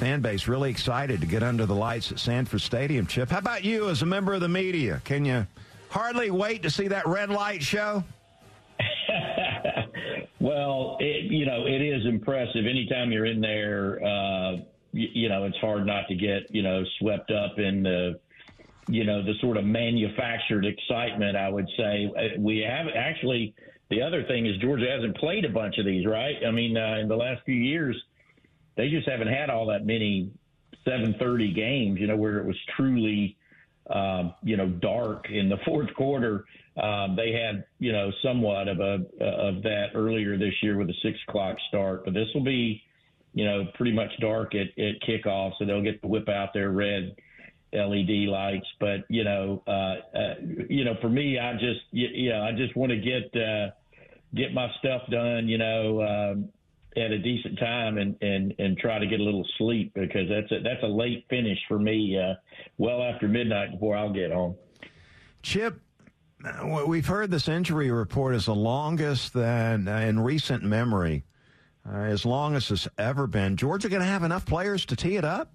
[0.00, 0.48] fan base.
[0.48, 3.06] Really excited to get under the lights at Sanford Stadium.
[3.06, 5.02] Chip, how about you as a member of the media?
[5.04, 5.46] Can you
[5.90, 8.02] hardly wait to see that red light show?
[10.42, 12.64] Well, it, you know, it is impressive.
[12.64, 14.52] Anytime you're in there, uh,
[14.90, 18.18] you, you know, it's hard not to get, you know, swept up in the,
[18.88, 22.10] you know, the sort of manufactured excitement, I would say.
[22.16, 23.54] Uh, We have actually,
[23.90, 26.36] the other thing is Georgia hasn't played a bunch of these, right?
[26.46, 27.94] I mean, uh, in the last few years,
[28.80, 30.30] they just haven't had all that many
[30.86, 33.36] 7:30 games, you know, where it was truly,
[33.90, 36.46] um, you know, dark in the fourth quarter.
[36.82, 40.94] Um, they had, you know, somewhat of a of that earlier this year with a
[41.02, 42.82] six o'clock start, but this will be,
[43.34, 46.70] you know, pretty much dark at, at kickoff, so they'll get to whip out their
[46.70, 47.14] red
[47.74, 48.66] LED lights.
[48.78, 50.34] But you know, uh, uh,
[50.70, 53.72] you know, for me, I just, you, you know, I just want to get uh,
[54.34, 56.48] get my stuff done, you know, um,
[56.96, 60.50] at a decent time and, and, and try to get a little sleep because that's
[60.50, 62.34] a, that's a late finish for me, uh,
[62.78, 64.56] well after midnight before I'll get home.
[65.42, 65.80] Chip,
[66.86, 71.24] we've heard this injury report is the longest than uh, in recent memory,
[71.88, 73.56] uh, as long as it's ever been.
[73.56, 75.52] Georgia going to have enough players to tee it up?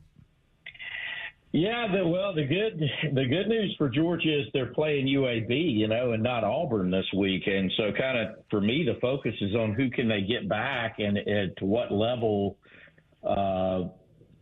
[1.51, 2.81] Yeah, the, well, the good
[3.13, 7.05] the good news for Georgia is they're playing UAB, you know, and not Auburn this
[7.15, 10.49] week, and so kind of for me the focus is on who can they get
[10.49, 12.57] back and, at what level,
[13.23, 13.83] uh,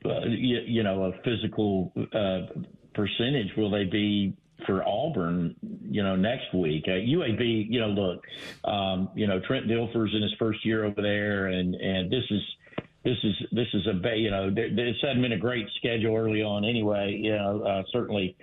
[0.04, 2.62] you, you know, a physical uh,
[2.96, 4.34] percentage will they be
[4.66, 6.86] for Auburn, you know, next week.
[6.88, 8.24] Uh, UAB, you know, look,
[8.64, 12.42] um, you know, Trent Dilfer's in his first year over there, and and this is
[13.04, 16.64] this is this is a you know this hadn't been a great schedule early on
[16.64, 17.20] anyway.
[17.22, 18.36] You know, uh, certainly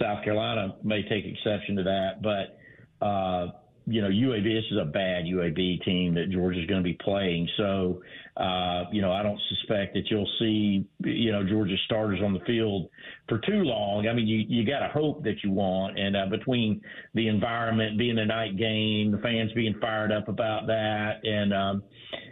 [0.00, 3.48] South Carolina may take exception to that, but uh,
[3.86, 7.48] you know UAB this is a bad UAB team that Georgia's going to be playing.
[7.56, 8.00] So
[8.36, 12.40] uh, you know I don't suspect that you'll see you know Georgia starters on the
[12.46, 12.88] field
[13.28, 14.06] for too long.
[14.06, 16.80] I mean you you got to hope that you want, and uh, between
[17.14, 21.82] the environment being a night game, the fans being fired up about that, and um,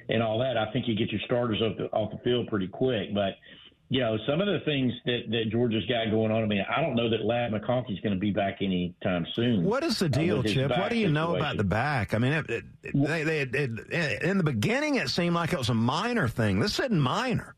[0.09, 2.69] and all that, I think you get your starters off the, off the field pretty
[2.69, 3.14] quick.
[3.14, 3.35] But
[3.90, 6.43] you know, some of the things that, that Georgia's got going on.
[6.43, 9.62] I mean, I don't know that Ladd McConkey's going to be back anytime soon.
[9.62, 10.71] What is the uh, deal, uh, Chip?
[10.71, 11.12] What do you situation.
[11.12, 12.14] know about the back?
[12.14, 12.64] I mean, it, it,
[12.95, 16.61] they, they, it, in the beginning, it seemed like it was a minor thing.
[16.61, 17.55] This isn't minor.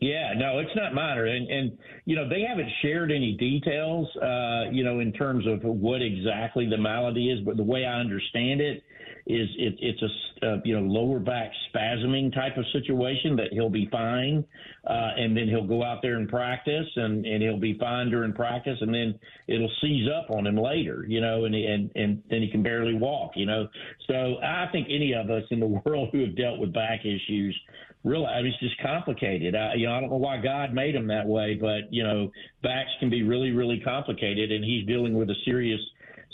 [0.00, 4.68] Yeah, no, it's not minor, and and you know they haven't shared any details, uh,
[4.72, 7.38] you know, in terms of what exactly the malady is.
[7.44, 8.82] But the way I understand it
[9.26, 13.70] is it, it's a uh, you know lower back spasming type of situation that he'll
[13.70, 14.44] be fine,
[14.88, 18.32] uh, and then he'll go out there and practice, and, and he'll be fine during
[18.32, 22.42] practice, and then it'll seize up on him later, you know, and and and then
[22.42, 23.68] he can barely walk, you know.
[24.08, 27.58] So I think any of us in the world who have dealt with back issues
[28.04, 29.54] really, I mean, it's just complicated.
[29.54, 32.30] I, you know, I don't know why God made him that way, but you know,
[32.62, 35.80] backs can be really, really complicated, and he's dealing with a serious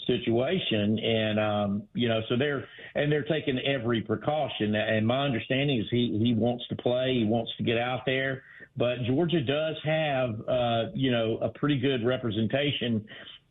[0.08, 0.98] situation.
[0.98, 2.64] And um you know so they're
[2.96, 4.74] and they're taking every precaution.
[4.74, 7.14] And my understanding is he he wants to play.
[7.14, 8.42] He wants to get out there.
[8.76, 13.06] But Georgia does have uh you know a pretty good representation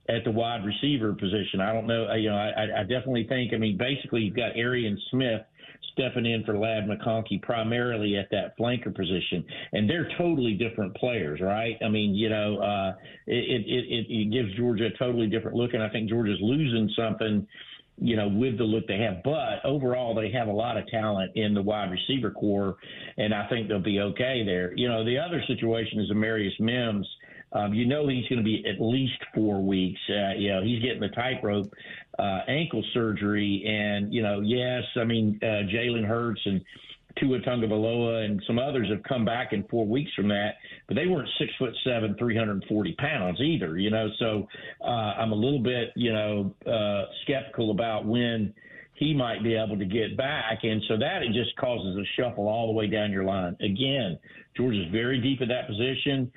[0.09, 1.61] at the wide receiver position.
[1.61, 4.99] I don't know you know I I definitely think I mean basically you've got Arian
[5.11, 5.43] Smith
[5.93, 11.39] stepping in for Ladd McConkey primarily at that flanker position, and they're totally different players,
[11.41, 11.77] right?
[11.83, 12.93] I mean, you know, uh,
[13.25, 16.89] it, it, it, it gives Georgia a totally different look, and I think Georgia's losing
[16.95, 17.47] something
[17.99, 19.23] you know, with the look they have.
[19.23, 22.77] But overall, they have a lot of talent in the wide receiver corps,
[23.17, 24.73] and I think they'll be okay there.
[24.75, 27.07] You know, the other situation is Amarius Mims.
[27.53, 29.99] Um, you know he's going to be at least four weeks.
[30.09, 31.73] Uh, you know he's getting the tightrope
[32.19, 36.61] uh, ankle surgery, and you know yes, I mean uh, Jalen Hurts and
[37.19, 40.55] Tua Tagovailoa and some others have come back in four weeks from that,
[40.87, 43.77] but they weren't six foot seven, 340 pounds either.
[43.77, 44.47] You know, so
[44.81, 44.85] uh,
[45.17, 48.53] I'm a little bit you know uh, skeptical about when
[48.95, 50.59] he might be able to get back.
[50.63, 53.55] And so that it just causes a shuffle all the way down your line.
[53.61, 54.17] Again,
[54.55, 56.31] Georgia's very deep at that position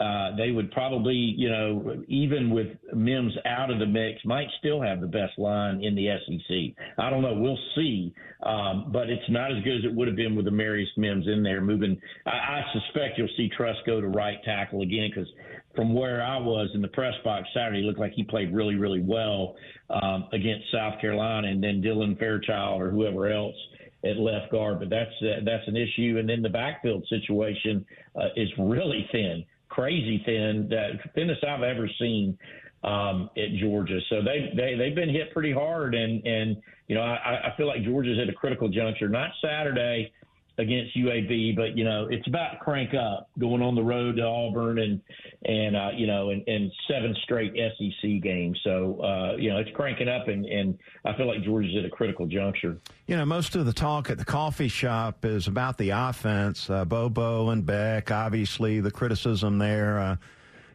[0.00, 4.80] uh, they would probably, you know, even with Mims out of the mix, might still
[4.80, 6.84] have the best line in the SEC.
[6.96, 7.34] I don't know.
[7.34, 8.14] We'll see.
[8.42, 11.42] Um, but it's not as good as it would have been with Amarius Mims in
[11.42, 12.00] there moving.
[12.24, 15.28] I, I suspect you'll see Truss go to right tackle again because
[15.76, 18.76] from where I was in the press box Saturday, it looked like he played really,
[18.76, 19.54] really well
[19.90, 23.54] um, against South Carolina, and then Dylan Fairchild or whoever else
[24.02, 24.78] at left guard.
[24.78, 26.16] But that's uh, that's an issue.
[26.18, 27.84] And then the backfield situation
[28.16, 32.36] uh, is really thin crazy thin, the thinnest I've ever seen
[32.84, 33.98] um, at Georgia.
[34.08, 36.56] So they they they've been hit pretty hard, and and
[36.88, 39.08] you know I, I feel like Georgia's at a critical juncture.
[39.08, 40.12] Not Saturday
[40.60, 44.78] against UAB, but you know it's about crank up going on the road to Auburn
[44.78, 45.00] and
[45.44, 48.60] and uh, you know and, and seven straight SEC games.
[48.62, 51.90] So uh, you know it's cranking up, and and I feel like Georgia's at a
[51.90, 52.78] critical juncture.
[53.06, 56.68] You know, most of the talk at the coffee shop is about the offense.
[56.68, 59.98] Uh, Bobo and Beck, obviously the criticism there.
[59.98, 60.16] Uh,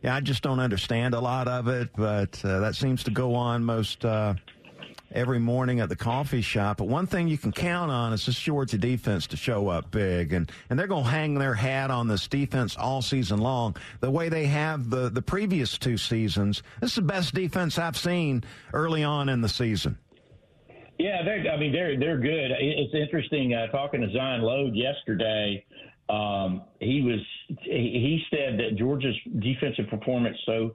[0.01, 3.33] yeah, I just don't understand a lot of it, but uh, that seems to go
[3.33, 4.35] on most uh,
[5.15, 6.77] every morning at the coffee shop.
[6.77, 10.33] But one thing you can count on is this Georgia defense to show up big,
[10.33, 14.11] and and they're going to hang their hat on this defense all season long, the
[14.11, 16.61] way they have the the previous two seasons.
[16.81, 19.97] This is the best defense I've seen early on in the season.
[20.99, 21.21] Yeah,
[21.53, 22.51] I mean they're they're good.
[22.59, 25.65] It's interesting uh, talking to Zion Logue yesterday.
[26.09, 27.19] Um, he was
[27.63, 30.73] he said that Georgia's defensive performance so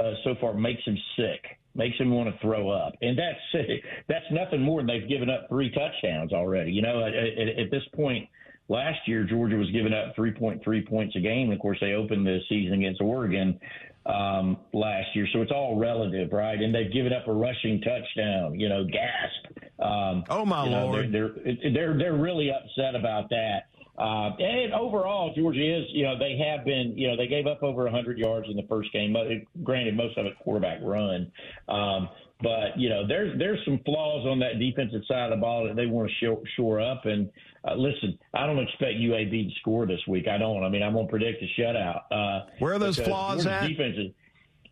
[0.00, 2.94] uh, so far makes him sick makes him want to throw up.
[3.00, 3.64] And that's
[4.08, 6.72] that's nothing more than they've given up three touchdowns already.
[6.72, 8.28] You know, at, at, at this point
[8.68, 11.50] last year, Georgia was giving up 3.3 points a game.
[11.50, 13.58] Of course, they opened the season against Oregon
[14.06, 16.60] um, last year, so it's all relative, right?
[16.60, 18.58] And they've given up a rushing touchdown.
[18.58, 19.58] You know, gasp.
[19.78, 21.12] Um, oh my you know, lord!
[21.12, 23.68] They're, they're they're they're really upset about that.
[23.98, 27.62] Uh, and overall, Georgia is, you know, they have been, you know, they gave up
[27.62, 29.14] over 100 yards in the first game.
[29.62, 31.30] Granted, most of it quarterback run.
[31.68, 32.08] Um,
[32.42, 35.76] but you know, there's there's some flaws on that defensive side of the ball that
[35.76, 37.06] they want to shore, up.
[37.06, 37.30] And
[37.66, 40.26] uh, listen, I don't expect UAB to score this week.
[40.28, 40.64] I don't.
[40.64, 42.02] I mean, I'm going to predict a shutout.
[42.10, 43.68] Uh, Where are those flaws Georgia's at?
[43.68, 44.12] Defenses,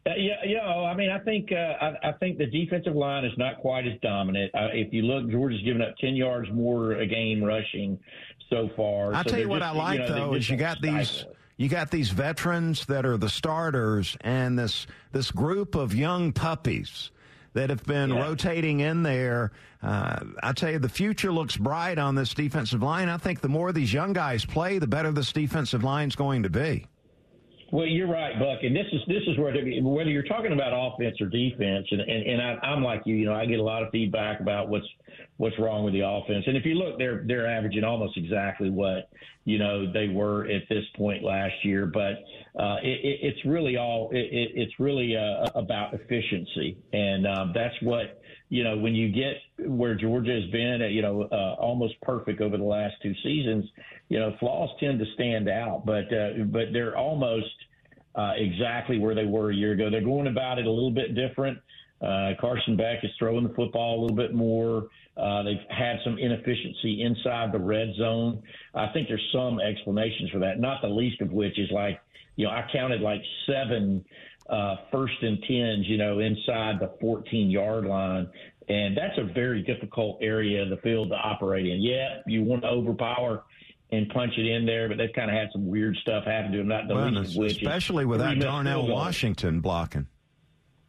[0.06, 0.66] Uh, yeah, yeah.
[0.66, 4.00] I mean, I think uh, I, I, think the defensive line is not quite as
[4.02, 4.52] dominant.
[4.54, 7.98] Uh, if you look, Georgia's given up ten yards more a game rushing
[8.50, 9.14] so far.
[9.14, 11.24] I'll so tell you what just, I like you know, though is you got these
[11.56, 17.10] you got these veterans that are the starters and this this group of young puppies
[17.52, 18.22] that have been yeah.
[18.22, 19.52] rotating in there.
[19.82, 23.08] Uh, I tell you, the future looks bright on this defensive line.
[23.08, 26.50] I think the more these young guys play, the better this defensive line's going to
[26.50, 26.86] be.
[27.72, 29.52] Well, you're right, Buck, and this is this is where
[29.82, 33.26] whether you're talking about offense or defense, and and, and I, I'm like you, you
[33.26, 34.86] know, I get a lot of feedback about what's
[35.36, 39.08] what's wrong with the offense, and if you look, they're they're averaging almost exactly what
[39.44, 42.24] you know they were at this point last year, but
[42.60, 47.74] uh, it, it, it's really all it, it's really uh, about efficiency, and um, that's
[47.82, 48.19] what
[48.50, 52.58] you know when you get where Georgia has been, you know, uh, almost perfect over
[52.58, 53.64] the last two seasons.
[54.08, 57.46] You know, flaws tend to stand out, but uh, but they're almost
[58.14, 59.88] uh, exactly where they were a year ago.
[59.88, 61.58] They're going about it a little bit different.
[62.02, 64.88] Uh, Carson Beck is throwing the football a little bit more.
[65.16, 68.42] Uh, they've had some inefficiency inside the red zone.
[68.74, 72.00] I think there's some explanations for that, not the least of which is like,
[72.36, 74.02] you know, I counted like seven
[74.50, 78.28] uh, first and tens, you know, inside the 14 yard line.
[78.68, 81.80] And that's a very difficult area of the field to operate in.
[81.80, 83.42] Yeah, you want to overpower
[83.92, 86.58] and punch it in there, but they've kind of had some weird stuff happen to
[86.58, 90.06] them, not the well, least of which Especially without Darnell Washington blocking.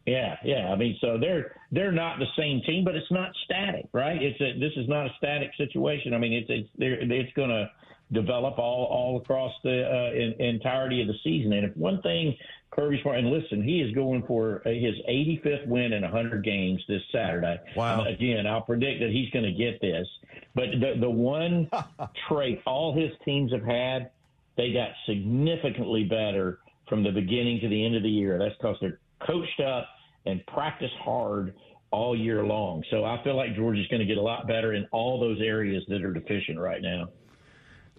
[0.06, 0.72] Yeah, yeah.
[0.72, 4.20] I mean, so they're they're not the same team, but it's not static, right?
[4.20, 6.12] It's a, this is not a static situation.
[6.12, 7.70] I mean, it's it's it's going to
[8.12, 11.52] develop all all across the uh, in, entirety of the season.
[11.52, 12.36] And if one thing
[12.72, 17.02] Kirby Smart, and listen, he is going for his 85th win in 100 games this
[17.12, 17.60] Saturday.
[17.76, 18.04] Wow!
[18.04, 20.06] again, I'll predict that he's going to get this.
[20.54, 21.70] But the the one
[22.28, 24.10] trait all his teams have had,
[24.56, 28.38] they got significantly better from the beginning to the end of the year.
[28.38, 29.86] That's because they're coached up
[30.24, 31.54] and practiced hard
[31.90, 32.82] all year long.
[32.90, 35.82] So I feel like Georgia's going to get a lot better in all those areas
[35.88, 37.10] that are deficient right now.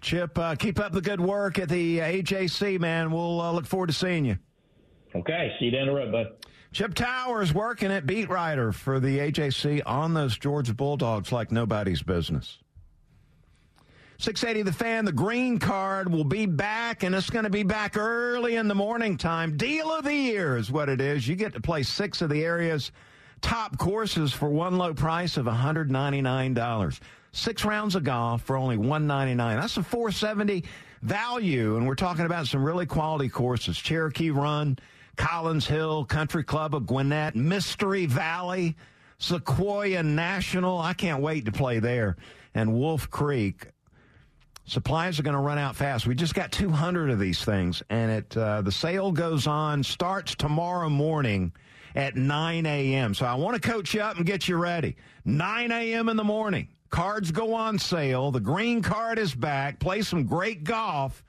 [0.00, 3.12] Chip, uh, keep up the good work at the AJC, man.
[3.12, 4.36] We'll uh, look forward to seeing you.
[5.14, 6.26] Okay, see you down the road, bud.
[6.72, 12.02] Chip Towers working at beat writer for the AJC on those Georgia Bulldogs like nobody's
[12.02, 12.58] business.
[14.18, 17.96] 680 The Fan, the green card will be back, and it's going to be back
[17.96, 19.56] early in the morning time.
[19.56, 21.26] Deal of the year is what it is.
[21.28, 22.90] You get to play six of the area's
[23.40, 27.00] top courses for one low price of $199.
[27.32, 29.60] Six rounds of golf for only 199.
[29.60, 30.64] That's a 470
[31.02, 33.76] value, and we're talking about some really quality courses.
[33.76, 34.78] Cherokee Run,
[35.16, 38.76] Collins Hill, Country Club of Gwinnett, Mystery Valley,
[39.18, 40.78] Sequoia National.
[40.78, 42.16] I can't wait to play there.
[42.54, 43.68] And Wolf Creek.
[44.66, 46.06] Supplies are going to run out fast.
[46.06, 50.34] We just got 200 of these things, and it uh, the sale goes on starts
[50.34, 51.52] tomorrow morning
[51.94, 53.12] at 9 a.m.
[53.12, 54.96] So I want to coach you up and get you ready.
[55.26, 56.08] 9 a.m.
[56.08, 56.68] in the morning.
[56.88, 58.30] Cards go on sale.
[58.30, 59.80] The green card is back.
[59.80, 61.22] Play some great golf.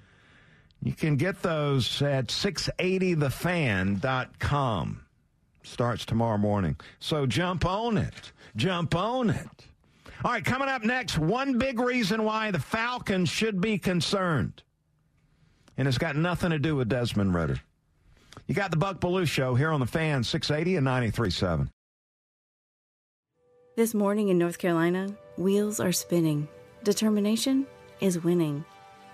[0.85, 5.01] You can get those at 680thefan.com.
[5.63, 6.75] Starts tomorrow morning.
[6.99, 8.31] So jump on it.
[8.55, 9.65] Jump on it.
[10.23, 14.61] All right, coming up next, one big reason why the Falcons should be concerned.
[15.75, 17.59] And it's got nothing to do with Desmond Ridder.
[18.45, 21.67] You got the Buck Belue Show here on the Fan 680 and 93.7.
[23.75, 26.47] This morning in North Carolina, wheels are spinning.
[26.83, 27.65] Determination
[28.01, 28.63] is winning.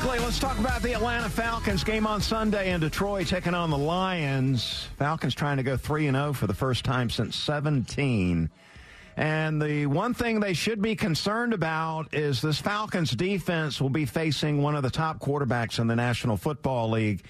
[0.00, 3.76] quickly, let's talk about the Atlanta Falcons game on Sunday in Detroit taking on the
[3.76, 4.88] Lions.
[4.96, 8.48] Falcons trying to go 3 0 for the first time since 17.
[9.18, 14.06] And the one thing they should be concerned about is this Falcons defense will be
[14.06, 17.22] facing one of the top quarterbacks in the National Football League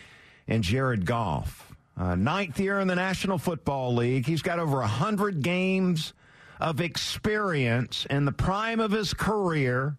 [0.46, 1.74] in Jared Goff.
[1.96, 4.26] Uh, ninth year in the National Football League.
[4.26, 6.12] He's got over 100 games
[6.60, 9.96] of experience in the prime of his career.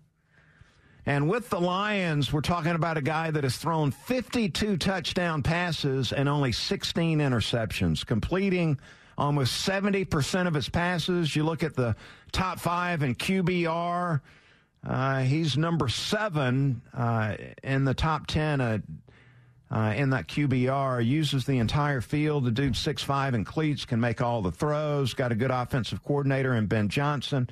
[1.05, 6.13] And with the Lions, we're talking about a guy that has thrown 52 touchdown passes
[6.13, 8.79] and only 16 interceptions, completing
[9.17, 11.35] almost 70% of his passes.
[11.35, 11.95] You look at the
[12.31, 14.21] top five in QBR,
[14.87, 18.77] uh, he's number seven uh, in the top 10 uh,
[19.69, 21.05] uh in that QBR.
[21.05, 22.45] Uses the entire field.
[22.45, 25.13] The dude 6'5 in cleats can make all the throws.
[25.13, 27.49] Got a good offensive coordinator in Ben Johnson.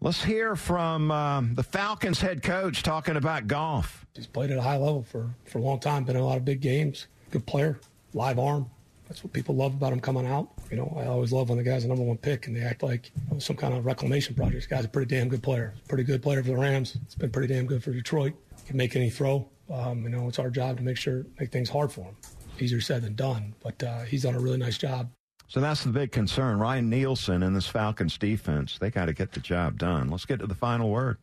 [0.00, 4.06] Let's hear from um, the Falcons head coach talking about Goff.
[4.14, 6.36] He's played at a high level for, for a long time, been in a lot
[6.36, 7.06] of big games.
[7.30, 7.80] Good player,
[8.12, 8.70] live arm.
[9.08, 10.50] That's what people love about him coming out.
[10.70, 12.82] You know, I always love when the guy's the number one pick and they act
[12.82, 14.56] like some kind of reclamation project.
[14.56, 15.74] This guy's a pretty damn good player.
[15.88, 16.98] Pretty good player for the Rams.
[17.04, 18.34] It's been pretty damn good for Detroit.
[18.66, 19.48] Can make any throw.
[19.72, 22.16] Um, you know, it's our job to make sure make things hard for him.
[22.58, 25.08] Easier said than done, but uh, he's done a really nice job.
[25.48, 26.58] So that's the big concern.
[26.58, 30.10] Ryan Nielsen and this Falcons defense, they got to get the job done.
[30.10, 31.18] Let's get to the final word.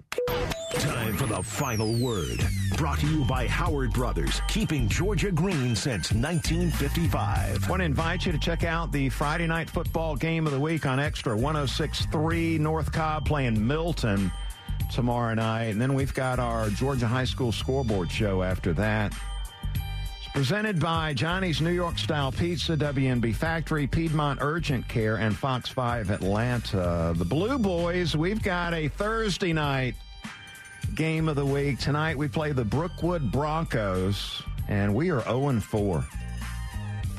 [0.75, 2.43] Time for the final word.
[2.77, 7.65] Brought to you by Howard Brothers, keeping Georgia green since 1955.
[7.65, 10.59] I want to invite you to check out the Friday night football game of the
[10.59, 14.31] week on Extra 1063 North Cobb playing Milton
[14.91, 15.65] tomorrow night.
[15.65, 19.13] And then we've got our Georgia High School scoreboard show after that.
[20.33, 26.09] Presented by Johnny's New York Style Pizza, WNB Factory, Piedmont Urgent Care, and Fox 5
[26.09, 27.13] Atlanta.
[27.15, 29.93] The Blue Boys, we've got a Thursday night
[30.95, 31.77] game of the week.
[31.77, 36.03] Tonight we play the Brookwood Broncos, and we are 0 4.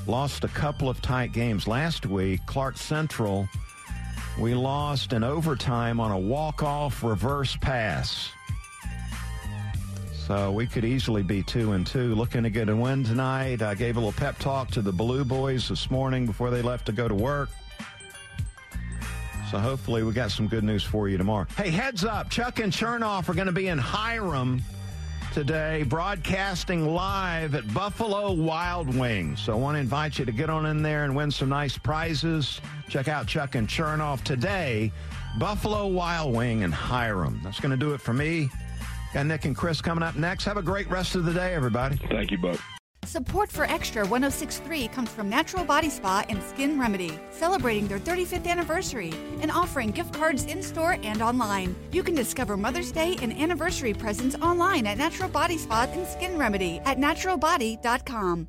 [0.09, 1.69] Lost a couple of tight games.
[1.69, 3.49] Last week, Clark Central,
[4.41, 8.29] we lost in overtime on a walk off reverse pass.
[10.27, 12.15] So uh, we could easily be two and two.
[12.15, 13.61] Looking to get a win tonight.
[13.61, 16.87] I gave a little pep talk to the Blue Boys this morning before they left
[16.87, 17.51] to go to work.
[19.51, 21.47] So hopefully we got some good news for you tomorrow.
[21.59, 24.63] Hey, heads up, Chuck and Chernoff are going to be in Hiram
[25.35, 29.43] today, broadcasting live at Buffalo Wild Wings.
[29.43, 31.77] So I want to invite you to get on in there and win some nice
[31.77, 32.63] prizes.
[32.89, 34.91] Check out Chuck and Chernoff today,
[35.39, 37.41] Buffalo Wild Wing in Hiram.
[37.45, 38.49] That's going to do it for me.
[39.15, 40.45] Got Nick and Chris coming up next.
[40.45, 41.97] Have a great rest of the day, everybody.
[42.11, 42.59] Thank you, Buck.
[43.05, 48.49] Support for Extra 1063 comes from Natural Body Spa and Skin Remedy, celebrating their 35th
[48.49, 51.77] anniversary and offering gift cards in store and online.
[51.93, 56.37] You can discover Mother's Day and anniversary presents online at Natural Body Spa and Skin
[56.37, 58.49] Remedy at naturalbody.com.